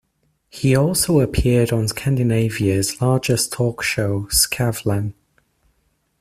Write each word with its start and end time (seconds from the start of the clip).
He 0.49 0.75
also 0.75 1.19
appeared 1.19 1.71
on 1.71 1.87
Scandinavia's 1.87 2.99
largest 3.03 3.51
talkshow 3.51 4.27
"Skavlan". 4.33 5.13